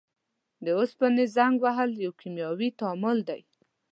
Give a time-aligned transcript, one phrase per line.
[0.63, 3.41] د اوسپنې زنګ وهل یو کیمیاوي تعامل دی.